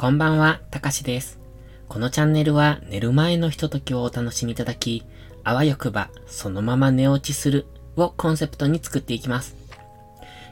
[0.00, 1.40] こんばんは、たかしです。
[1.88, 5.02] このチャンネルは寝る前のひとときをお楽しみいただき、
[5.42, 9.56] あわよくばそのまま寝落ちするをコンセプトに作っていきます。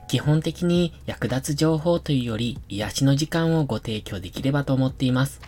[0.08, 5.40] 基本的に役立つ情報というより癒しの時間をご提供できればと思っています。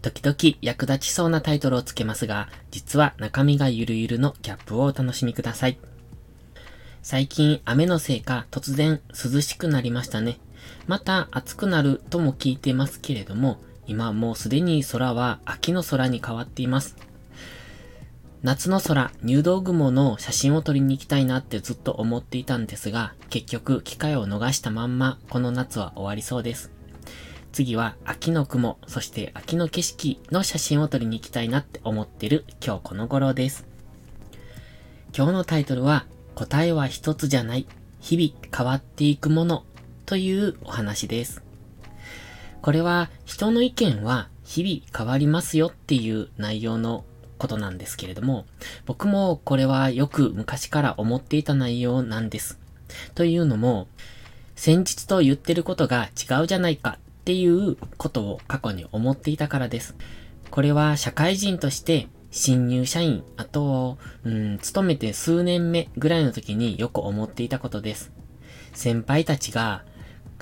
[0.00, 5.78] 時々役立ちそうなタイトルをつけますが、実は中身がゆるゆるのギャップをお楽しみください。
[7.04, 10.40] 最近雨のせいか突然涼しくなりましたね。
[10.86, 16.96] また暑くなるとも聞いてますけれども、今もうすでに空は秋の空に変わっています。
[18.42, 26.72] 夏の空、入道雲の写真を撮りに行きたいなってずっと思っていたんですが、結局機会を逃したまんま、この夏は終わりそうです。
[27.52, 33.64] 次は秋の雲、そして秋の景色の写真を撮りに行きたいなって思ってる今日この頃です。
[35.16, 37.66] 今日のタイトルは、答えは一つじゃない、
[38.00, 39.64] 日々変わっていくもの
[40.12, 41.42] というお話です。
[42.60, 47.06] これは人の意見は日々変わりますよっていう内容の
[47.38, 48.44] ことなんですけれども、
[48.84, 52.60] 僕もこれはよく昔から思っていた内容なんです。
[53.14, 53.88] というのも、
[54.54, 59.96] 先日と言ってることが違うじゃないかっていうことを過去に思っていたからです。
[60.50, 68.12] これは社会人として新入社員、あと、うん、勤めて数年目ぐらいの時によく思っていたことです。
[68.74, 69.84] 先輩たちが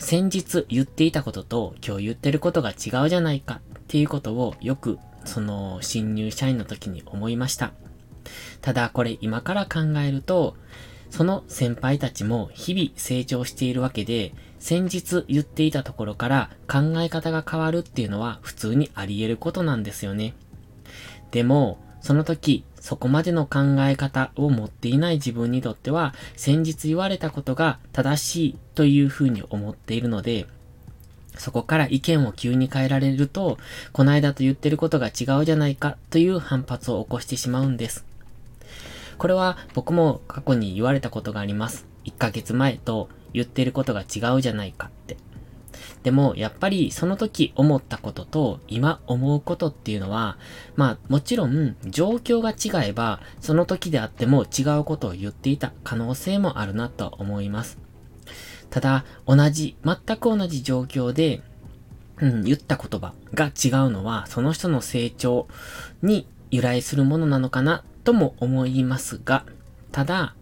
[0.01, 7.73] 先日言っていたことと今日言ってることが違うじゃないかっていうことをよくその新入社員の時に思いました。
[8.63, 10.57] ただこれ今から考えると、
[11.11, 20.35] その先輩たちも日々成長しているわけで、先日言っていたところから考え方が変わるっていうのは普通にあり得ることなんですよね。
[21.31, 30.47] でも、その時、そこまでの考え方を持っていない自分にとっては、先日言われたことが正しいというふうに思っているので、
[31.37, 33.59] そこから意見を急に変えられると、
[33.93, 38.05] この間と言ってることが違うじゃないかという反発を起こしてしまうんです。
[39.19, 41.87] これは僕も過去に言われたことがあります。
[42.07, 44.91] 1ヶ月前と言ってることが違うじゃないか。
[46.03, 50.39] でも、やっぱりその時思ったことと今思うことっていうのは、
[50.77, 57.79] まあもちろん状況が違えば、その時であっても違うことを言っていた可能性もあるなと思います。
[58.71, 61.43] ただ、同じ、全く同じ状況で、
[62.19, 65.49] うん、言った言葉が違うのは、その人の成長
[66.03, 69.45] に由来するものなのかなとも思いますが、
[69.91, 70.35] ただ、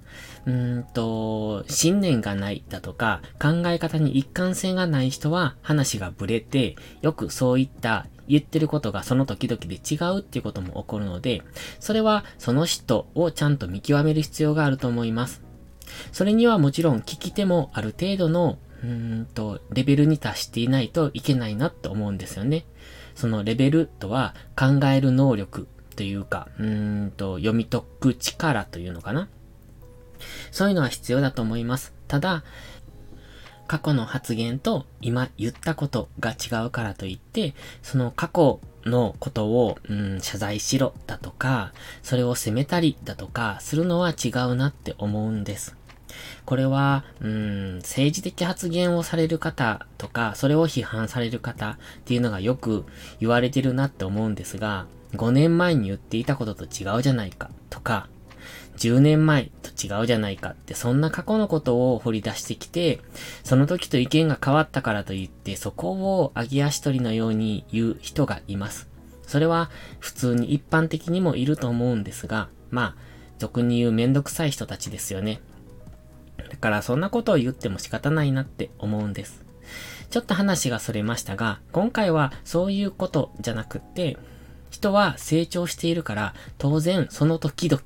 [0.46, 11.42] うんと、信念がないだとか、考え方に一貫性がない人は話がブレて、よくそういった言ってることがその時々で違うっていうことも起こるので、
[11.80, 15.42] それはその人をちゃんと見極める必要があると思います。
[16.12, 22.64] それにはもちろん聞き手もある程度のうーんと、レベルに達していないといけないなって思うんですよね。
[23.14, 25.66] そのレベルとは考える能力
[25.96, 29.28] というか、うーんと、読み解く力というのかな。
[30.50, 31.92] そういうのは必要だと思います。
[32.06, 32.44] ただ、
[33.66, 45.76] 過去の発言と今言ったことが違うからといって、その過去のことを、うん、謝罪しろだとか、それを責めたりだとかするのは違うなって思うんです。
[46.46, 51.76] これは、うん、政治的発言をされる方とか、それを批判される方っ
[52.06, 52.86] ていうのがよく
[53.20, 58.08] 言われてるなって思うんですが、5年前に言っていたことと違うじゃないかとか、
[58.78, 63.00] 10年前と違うじゃないかって、そんな過去のことを掘り出してきて、
[63.44, 68.88] その時と意見が変わったからといって、そこを揚げ足取りのように言う人がいます。
[69.22, 72.96] それは普通に一般的にもいると思うんですが、まあ、
[73.38, 75.40] 俗に言うめんどくさい人たちですよね。
[76.50, 79.44] だからそんなことを言っても仕方ないなって思うんです。
[80.10, 84.16] ちょっと話がそれましたが、今回はそういうことじゃなくって、
[84.70, 87.82] 人は成長しているから、当然その時々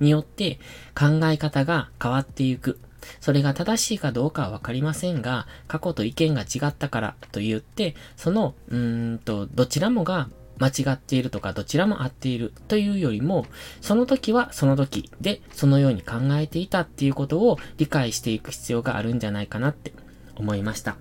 [0.00, 0.58] によって
[0.98, 2.78] 考え方が変わっていく。
[3.20, 10.28] それが正しいかどうかはわかりませんが、過去と意見が違ったからと言って、その、うーんと、どちらもが
[10.58, 13.46] 間違っているとか、どちらも合っているというよりも、
[13.80, 19.92] その時はその時で、そのように考えていたっていうことを理解していく必要があるんじゃないかなって
[20.36, 20.96] 思いました。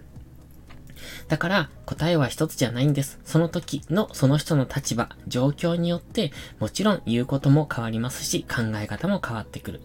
[1.27, 3.19] だから答えは一つじゃないんです。
[3.25, 9.81] その時のその人の立場、状況によってもちろん言うことも変わりますし考え方も変わってくる。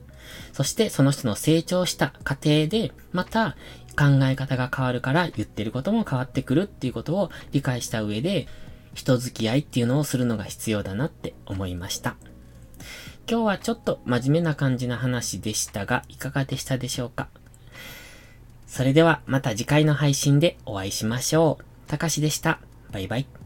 [0.53, 3.57] そしてその人の成長した過程でまた
[3.99, 8.47] 考え方が変わるから言ってることも変わってくるっていうことを理解した上で
[8.95, 12.17] 人付き合いっていうのをするのが必要だなって思いました。
[13.29, 17.29] 今日はちょっと真面目な感じな話でしたが、いかがでしたでしょうか？
[18.71, 21.65] それではまた次回の配信でお会いしましょう。
[21.89, 22.61] たかしでした。
[22.93, 23.40] バイバイ。